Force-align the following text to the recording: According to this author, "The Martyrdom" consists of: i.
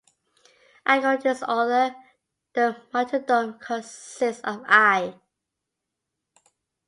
According 0.83 1.21
to 1.21 1.27
this 1.29 1.43
author, 1.43 1.95
"The 2.55 2.75
Martyrdom" 2.91 3.59
consists 3.59 4.41
of: 4.43 4.63
i. 4.67 5.13